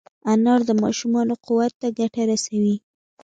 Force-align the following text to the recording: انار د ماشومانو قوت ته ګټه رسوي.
انار 0.31 0.59
د 0.69 0.71
ماشومانو 0.83 1.33
قوت 1.45 1.73
ته 1.81 1.87
ګټه 1.99 2.21
رسوي. 2.31 2.75